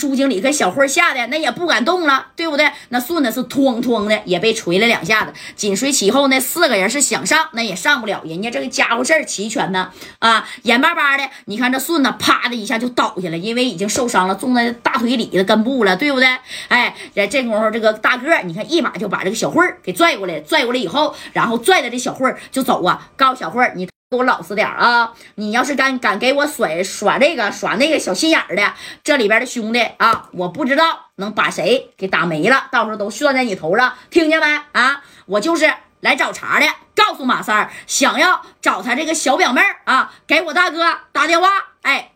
[0.00, 2.72] 朱经理跟小慧吓得那也不敢动了，对不对？
[2.88, 5.32] 那顺子是哐哐的也被捶了两下子。
[5.54, 8.22] 紧随其后那四个人是想上，那也上不了。
[8.24, 16.26] 人家这个家伙事儿齐全呢，啊，眼巴巴的，你看这顺子啪的一下就倒下了，因为已经受伤了，中在大腿里的根部了，对不对？
[16.68, 23.86] 哎，在这功夫，这个大个你看一把就把这个小慧给拽过来，拽过来以后，然后拽着这小慧就走啊，告诉小慧你。
[24.10, 25.12] 给我老实点啊！
[25.36, 28.74] 你要是敢敢给我甩耍这个耍那个小心眼的，
[29.04, 34.46] 这里边的兄弟啊，我不知道能把谁给打没了，到时候都算在你头上，听见没？
[34.72, 36.66] 啊，我就是来找茬的。
[36.96, 41.48] 告诉马三儿，想要找他这个小表妹啊，给我大哥打电话。
[41.82, 42.10] 哎，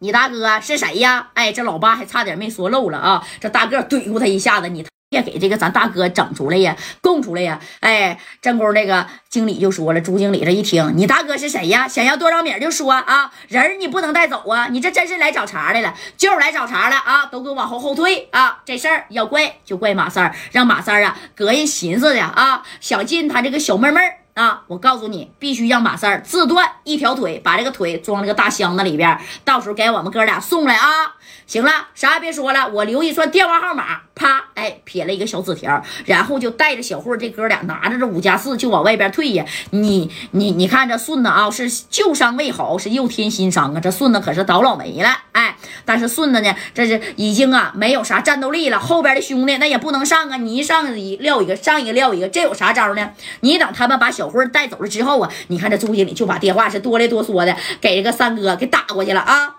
[0.00, 1.30] 你大哥是谁呀？
[1.32, 3.26] 哎，这老八还差点没说漏了啊！
[3.40, 4.84] 这大个怼过他一下子，你。
[5.14, 7.60] 别给这个咱大哥整出来呀，供出来呀！
[7.80, 11.86] 哎，正宫那个经理就说了，朱经理这一听，你大哥是谁呀？
[11.86, 14.66] 想要多少米就说啊，人你不能带走啊！
[14.70, 17.26] 你这真是来找茬来了，就是来找茬了啊！
[17.26, 18.60] 都给我往后后退啊！
[18.64, 24.62] 这事儿要怪就怪马三儿，让马三儿啊，隔人寻思的啊，想进他这个小妹妹儿啊！
[24.66, 31.14] 我告诉你，必须让马三儿自断一条腿，把这个腿装那个大箱子里边，到时候给我们哥俩送来啊！
[31.46, 34.00] 行了，啥也别说了，我留一串电话号码。
[34.14, 39.44] 啪，哎，撇了一个小纸条，然后就带着小慧这哥俩拿着这五加四就往外边退呀。
[39.70, 43.80] 你你你看这顺子啊，是旧伤未好，是又添新伤啊。
[43.80, 48.78] 这顺子可是倒老霉了，哎，但是顺子呢，这是已经啊没有啥战斗力了。
[48.78, 53.10] 后边的兄弟那也不能上啊，你一上一撂一个，上一个撂一个，这有啥招呢？
[53.40, 59.53] 你等他们把小慧带走了之后啊，你看这朱经理就把电话是哆里哆嗦的给这个三哥给打过去了啊。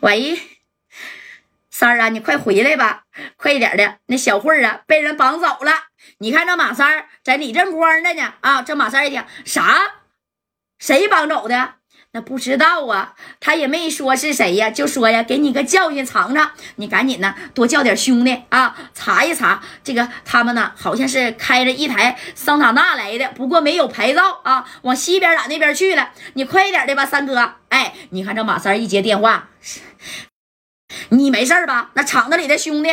[0.00, 0.40] 喂，
[1.70, 3.04] 三儿啊，你快回来吧，
[3.36, 3.98] 快点的！
[4.06, 5.88] 那小慧儿啊，被人绑走了。
[6.18, 8.62] 你看这马三儿在李正光那呢啊！
[8.62, 9.94] 这马三儿一听，啥？
[10.78, 11.79] 谁绑走的？
[12.12, 16.50] 那不知道啊，他也没说是谁呀，就说呀，给你个教训尝尝。
[16.74, 26.10] 你赶紧呢，多叫点兄弟啊，查一查这个他们呢，好像是开着一台桑塔纳来的，不过没有牌照啊，往西边打那边去了。
[26.34, 27.54] 你快点的吧，三哥。
[27.68, 29.50] 哎，你看这马三一接电话，
[31.10, 31.92] 你没事吧？
[31.94, 32.90] 那厂子里的兄弟，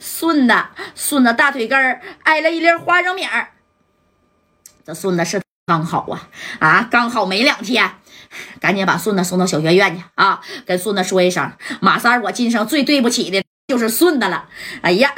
[0.00, 0.54] 顺子，
[0.94, 3.50] 顺子大腿根挨了一粒花生米儿。
[4.86, 6.26] 这顺子是刚好啊
[6.60, 7.90] 啊，刚好没两天。
[8.58, 10.40] 赶紧把顺子送到小学院去啊！
[10.64, 14.46] 跟顺子说一声，马三，我今生最对不起的就是顺子了。
[14.80, 15.12] 哎呀，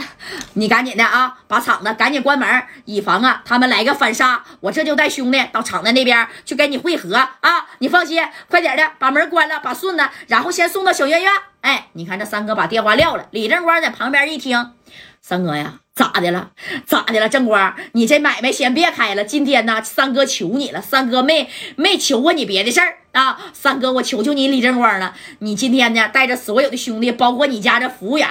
[0.55, 4.43] 你赶紧的啊，把厂子赶紧关门，以防啊他们来个反杀。
[4.61, 7.67] 我这就带兄弟到厂子那边去跟你会合啊！
[7.79, 11.31] 你放心，快点的把门关了，把顺子然后先送到小学院。
[11.61, 14.73] 哎，你看这三哥把电话撂了，李正光在旁边一听，
[15.21, 15.75] 三哥呀。
[16.01, 16.53] 咋的了？
[16.87, 17.29] 咋的了？
[17.29, 19.23] 正光，你这买卖先别开了。
[19.23, 20.81] 今天呢，三哥求你了。
[20.81, 23.39] 三哥没没求过你别的事儿啊。
[23.53, 25.15] 三哥，我求求你，李正光了。
[25.41, 28.27] 你今天呢，带着所有的兄弟，包括你家这服务员，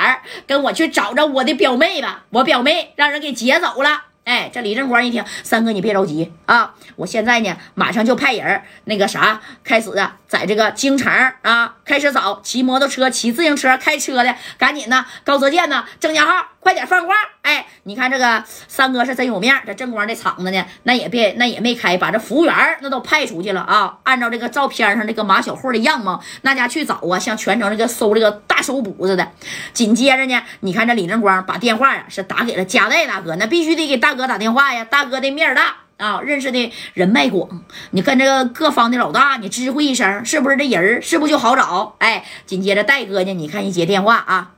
[0.48, 2.24] 跟我去找着我的表妹吧。
[2.32, 4.06] 我表妹让人给劫走了。
[4.24, 17.16] 哎，这李正光一听，三哥你别着急啊，我现在呢，马上就派人那个啥，开始啊，在这个京城啊，开始找骑摩托车、骑自行车、开车的，赶紧呢，高泽建呢，郑家浩，快点放话。
[17.42, 23.98] 哎，你看这个三哥是真有面，这正光这厂子呢，那也别那也没开，把这服务员那都派出去了啊。
[24.04, 29.32] 按照这个照片上这个马小慧的样貌，那家去找啊，像全城这个搜这个大搜捕似的。
[29.74, 34.86] 紧接着呢，你看这李正光把电话呀是打给了加代大哥，那必须得给大哥打电话呀。
[34.86, 41.98] 大哥的面大啊，认识的人脉广，你跟这个各方的老大你知会一声，是不是这人是不就好找？
[42.00, 44.54] 哎，紧接着戴哥呢，你看一接电话啊，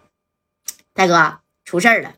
[0.94, 2.12] 戴哥出事了。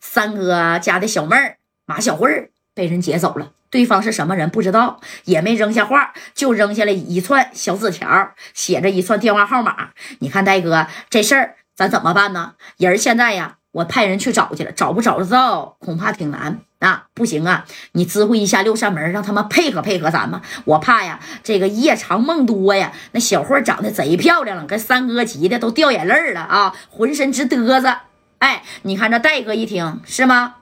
[0.00, 1.56] 三哥家的小妹儿
[1.86, 9.92] 马小慧被人劫走了，对方是什么人不知道，也没扔下话，就扔下了一串小纸条，写着一串电话号码。
[10.18, 12.56] 你看戴哥这事儿咱怎么办呢？
[12.76, 17.06] 人现在呀，我派人去找去了，找不找得到恐怕挺难啊！
[17.12, 20.40] 不行啊，你知会一下六扇门，让他们配合配合咱们。
[20.64, 22.92] 我怕呀，这个夜长梦多呀。
[23.12, 27.98] 那小慧长得贼漂亮了，跟三哥急的都掉眼泪了啊，浑身直嘚瑟。
[28.38, 30.54] 哎，你看这戴哥一听是吗？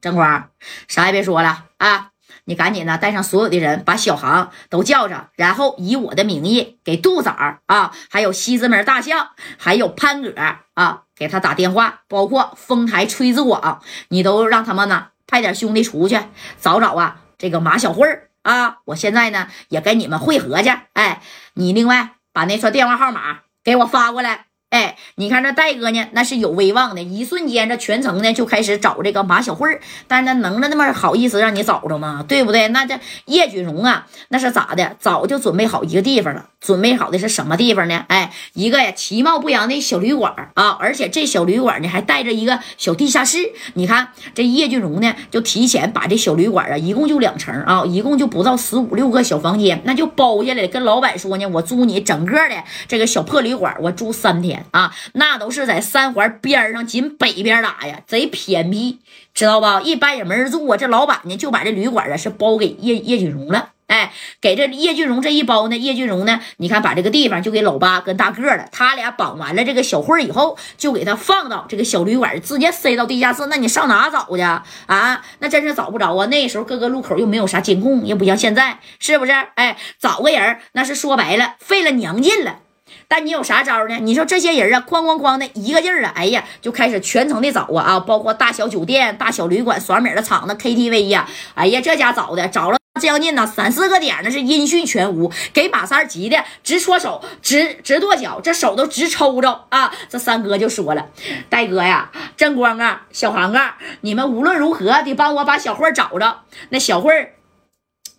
[0.00, 0.50] 正光，
[0.86, 2.10] 啥也别说了啊！
[2.48, 7.30] 你赶紧的带上所有的人，把小航都叫上，然后以我的名义给杜仔
[7.66, 9.28] 啊，还有西直门大象，
[9.58, 10.32] 还有潘哥
[10.72, 16.18] 啊，给他打电话，包括丰台崔子广，你都让他们呢派点兄弟出去
[16.58, 18.08] 找找啊，这个马小慧
[18.42, 18.78] 啊！
[18.86, 20.70] 我现在呢也跟你们会合去。
[20.94, 21.20] 哎，
[21.52, 24.46] 你另外把那串电话号码给我发过来。
[24.70, 32.22] 哎，你看这戴哥呢，那是有威望的，一瞬间这全城呢就开始找这个马小慧儿，但是那能那么好意思让你找着吗？
[32.28, 32.68] 对不对？
[32.68, 34.94] 那这叶俊荣啊，那是咋的？
[35.00, 38.04] 早就准备好一个地方了，准备好的是什么地方呢？
[38.08, 43.38] 哎，一个呀其貌不扬的小旅馆啊，而且这小旅馆呢还带着一个小地下室。
[43.72, 54.57] 你看这叶俊荣呢，就提前把这小旅馆啊，一共就两层啊，一共就不到十五六个小房间，那就包下来，跟老板说呢，我租你整个的这个小破旅馆，我住三天。
[54.70, 58.98] 啊，那都是在三环边上，紧北边打呀，贼偏僻，
[59.34, 59.80] 知道吧？
[59.80, 60.76] 一般也没人住啊。
[60.76, 63.70] 这老板呢，就把这旅馆啊是包给叶叶俊荣了。
[63.88, 64.12] 哎，
[64.42, 68.68] 给这叶俊荣这一包呢，叶俊荣呢，你看把这个地方就给老八跟大个了。
[68.70, 73.46] 他俩绑完了这个小慧以后，就给他放到这个小旅馆，直接塞到地下室。
[73.46, 75.24] 那你上哪找去啊？
[75.38, 76.26] 那真是找不着啊。
[76.26, 79.32] 那时候各个路口又没有啥监控，又不像现在，是不是？
[79.54, 82.58] 哎，找个人那是说白了，费了娘劲了。
[83.06, 83.96] 但你有啥招呢？
[84.00, 99.94] 你说这些人啊，哐哐哐的一个劲儿啊，哎呀，就开始全程的找啊啊，包括大小酒店、大小旅馆、耍米的场子、KTV 呀，哎呀，这家找的找了将近呢三四个点，那是音讯全无，给马三急的直搓手、直直跺脚，这手都直抽着啊！
[100.08, 101.06] 这三哥就说了
[101.48, 106.40] ：“戴哥呀，正光啊，小航啊，你们无论如何得帮我把小慧找着。
[106.70, 107.34] 那小慧。”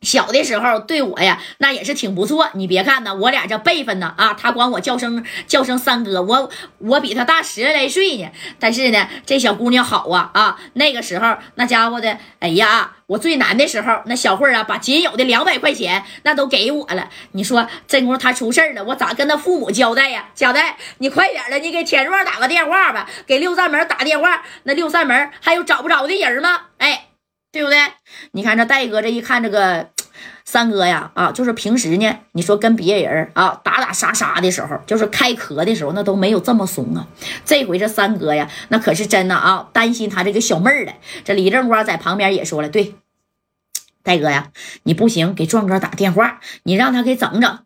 [0.02, 2.50] 小的时候对我呀，那也是挺不错。
[2.54, 8.30] 你别看呢，我俩这辈分呢啊，他管我叫声叫声三哥，我我比他大十来岁呢。
[8.60, 17.10] 但是呢，这小姑娘好啊啊，那个时候那家伙的，哎呀，我最难的时候，那小慧啊，把仅有的两百块钱那都给我了。
[17.34, 20.30] 你说这功夫他出事了，我咋跟他父母交代呀？
[20.34, 24.44] 交代，你快点的，你给田壮打个电话吧，给六扇门打电话。
[24.64, 26.62] 那六扇门还有找不着的人吗？
[26.78, 27.09] 哎。
[27.52, 27.78] 对不对？
[28.32, 29.90] 你看这戴哥这一看这个
[30.46, 37.08] 三哥呀，啊，就是平时呢，你说跟别人啊打打杀杀的时候，就是开壳的时候，那都没有这么怂啊。
[37.46, 40.94] 这回这三哥呀，那可是真的啊，担心他这个小妹儿了。
[41.24, 42.96] 这李正光在旁边也说了，对，
[44.04, 44.52] 戴哥呀，
[44.84, 47.60] 你不行，给壮哥打电话，你让他给整整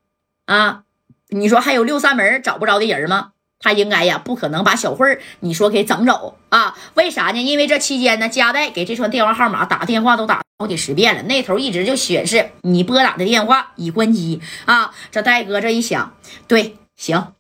[0.46, 0.84] 啊。
[1.28, 3.33] 你说还有六扇门找不着的人吗？
[3.64, 6.78] 他应该呀，不可能把小慧儿你说给整走啊？
[6.96, 7.42] 为啥呢？
[7.42, 14.94] 因为这期间呢，佳代给这串电话号码打电话都打好几十遍了，那头一直就显示你拨打的电话已关机啊。
[15.10, 16.16] 这戴哥这一想，
[16.48, 17.34] 对，行，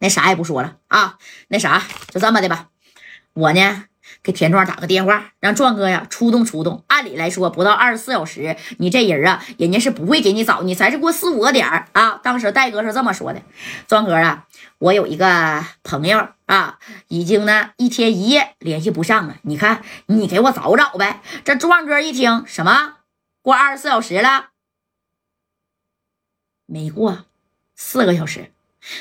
[0.00, 1.16] 那啥也不说了啊，
[1.48, 2.66] 那啥就这么的吧，
[3.32, 3.86] 我呢。
[4.22, 6.84] 给田壮打个电话，让壮哥呀出动出动。
[6.86, 12.20] 按理来说，不到二十四小时，你这人啊，人家是不会给你找你，才是过四五个点啊。
[12.22, 13.42] 当时戴哥是这么说的
[13.88, 14.44] ：“壮哥啊，
[14.82, 19.36] 我有一个朋友啊，已经呢一天一夜联系不上了。
[19.42, 22.94] 你看，你给我找找呗。”这壮哥一听，什么
[23.42, 24.48] 过二十四小时了？
[26.66, 27.26] 没过
[27.76, 28.50] 四个小时，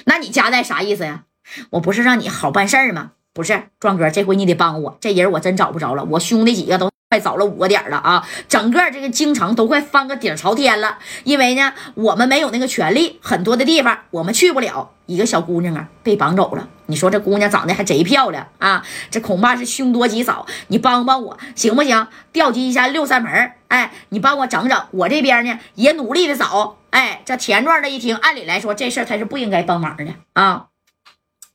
[0.06, 1.24] 那你夹带啥意思呀？
[1.72, 3.14] 我不是让你好办事儿吗？
[3.34, 6.04] 不是壮哥，这回你得帮我，这人我真找不着了。
[6.04, 10.98] 我兄弟几个都快早了五个点了啊，整个这个京城都快翻个底朝天了。
[11.26, 14.92] 因为呢，我们没有那个权利，很多的地方我们去不了。
[15.08, 16.70] 一个小姑娘啊，被绑走了。
[16.86, 20.46] 你说这姑娘长得还贼漂亮啊，这恐怕是凶多吉少。
[20.68, 22.08] 你帮帮我行不行？
[22.32, 24.82] 调集一下六扇门，哎，你帮我整整。
[24.92, 26.78] 我这边呢也努力的找。
[26.92, 30.68] 哎，这田壮这一听，按理来说这事儿他是不应该帮忙的啊。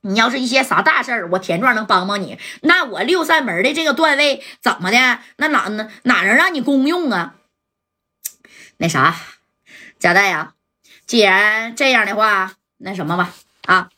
[0.01, 2.37] 你要是一些啥大事儿，我田壮能帮帮你。
[2.61, 5.19] 那我六扇门的这个段位怎么的？
[5.37, 7.35] 那哪哪哪能让你公用啊？
[8.77, 9.15] 那啥，
[9.99, 10.53] 贾代呀，
[11.05, 13.33] 既然这样的话，那什么吧，
[13.65, 13.89] 啊，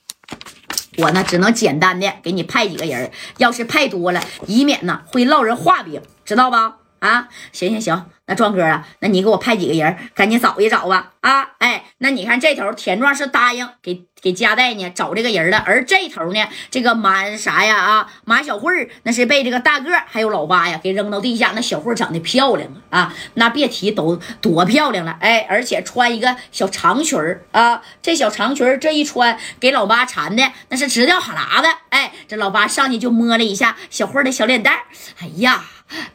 [0.98, 3.12] 我呢只能简单的给你派几个人。
[3.38, 6.79] 要是派多了，以免呢会落人话柄，知道吧？
[7.00, 11.12] 啊，行行行，那壮哥啊，那你给我派几个人，赶紧找一找吧。
[11.22, 21.52] 啊，哎，那你看这头田壮是答应给给加代呢找这个人了，而这头呢，这个马啥呀啊，马小慧那是被这个大个还有老八呀给扔到地下。
[21.56, 25.18] 那小慧长得漂亮啊，那别提都多漂亮了。
[25.20, 27.20] 哎，而且穿一个小长裙
[27.52, 31.68] 啊，这小长裙这一穿，给老八馋的那是直掉哈喇子。
[31.90, 34.74] 哎，这老八上去就摸了一下小慧的小脸蛋
[35.20, 35.66] 哎呀！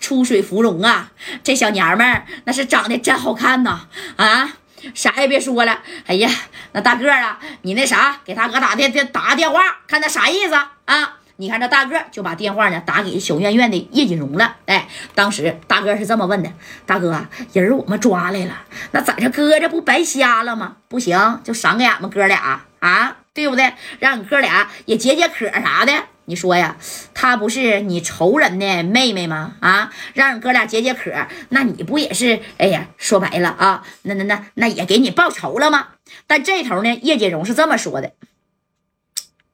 [0.01, 1.11] 出水芙蓉啊，
[1.43, 3.87] 这小娘们儿那是长得真好看呐！
[4.17, 4.53] 啊，
[4.95, 5.81] 啥也别说了。
[6.07, 6.31] 哎呀，
[6.73, 10.55] 那大个啊，你那啥，给大哥打电电打个电话，看他啥意思
[10.85, 11.19] 啊？
[11.37, 14.55] 你看这大个就把电话呢打给小院院的叶锦荣了。
[14.67, 16.53] 哎，当时大哥是这么问的：
[16.87, 18.63] 大哥，人我们抓来了，
[18.93, 20.77] 那在这搁着不白瞎了吗？
[20.87, 23.73] 不行，就赏给俺们哥俩啊，对不对？
[23.99, 25.93] 让俺哥俩也解解渴啥的。
[26.27, 26.77] 你说呀，
[27.15, 29.57] 她不是你仇人的妹妹吗？
[29.61, 31.13] 啊，让你哥俩解解渴，
[31.51, 32.41] 那你不也是？
[32.59, 35.89] 哎呀，说白了啊，那那那那也给你报仇了吗？
[36.27, 38.13] 但这头呢，叶锦荣是这么说的：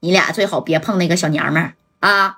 [0.01, 2.37] 你俩最好别碰那个小娘们儿啊。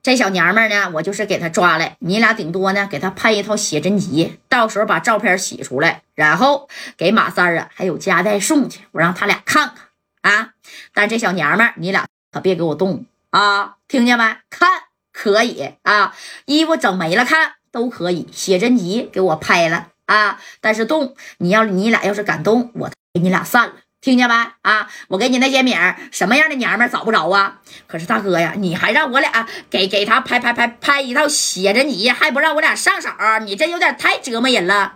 [0.00, 10.50] 这小娘们呢，我就是给她抓来，你俩顶多呢给她拍一套写真集，到时候把照片洗出来，然后给马三啊还有家代送去，我让他俩看看啊。
[10.94, 14.24] 但这小娘们，你俩可别给我动啊，听见没？
[14.50, 14.68] 看
[15.12, 16.14] 可以啊，
[16.46, 23.74] 衣服整没了看都可以，写真集给我拍了啊，但是动，你要你俩要是敢动，我给你俩散了。
[24.00, 24.88] 听见没啊？
[25.08, 27.60] 我给你那些名儿，什么样的娘们找不着啊？
[27.88, 33.10] 可是大哥呀，你还让我俩给给他拍拍拍拍一套写真集，还不让我俩上手，
[33.44, 34.94] 你这有点太折磨人了。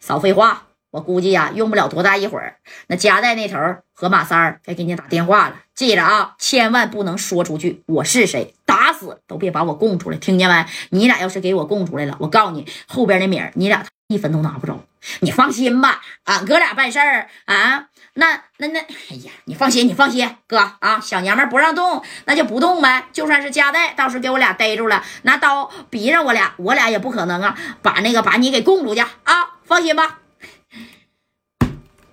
[0.00, 3.58] 少废话，我估计呀，用不了多大一会儿，那夹带那头
[3.92, 5.56] 和马三儿该给你打电话了。
[5.74, 10.16] 记着啊，千万不能说出去我是谁，打死都别把我供出来。
[10.16, 10.66] 听见没？
[10.90, 14.80] 你俩要是给我供出来了，我告诉你，后边那名儿你俩一分都拿不着。
[15.20, 17.88] 你放心吧，俺哥俩办事儿啊。
[18.14, 23.06] 那那那，哎呀，你放心，你放心，哥啊，小娘们不让动，那就不动呗。
[23.12, 29.34] 就算是夹带，到时给我俩逮住了，拿刀逼着我俩，我俩也不可能啊，把那个把你给供出去啊。
[29.64, 30.18] 放心吧，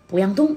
[0.08, 0.56] 不让动。